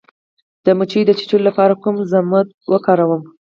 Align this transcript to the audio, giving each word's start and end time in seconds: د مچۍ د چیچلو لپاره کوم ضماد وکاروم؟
د 0.65 0.67
مچۍ 0.77 1.01
د 1.05 1.11
چیچلو 1.19 1.45
لپاره 1.47 1.73
کوم 1.83 1.95
ضماد 2.13 2.47
وکاروم؟ 2.71 3.21